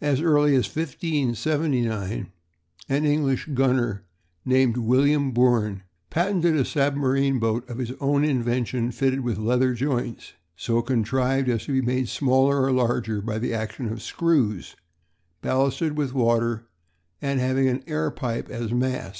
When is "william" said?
4.76-5.32